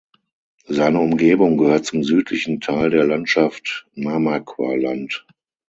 Seine 0.65 0.99
Umgebung 0.99 1.57
gehört 1.59 1.85
zum 1.85 2.03
südlichen 2.03 2.59
Teil 2.59 2.89
der 2.89 3.05
Landschaft 3.05 3.85
Namaqualand. 3.93 5.27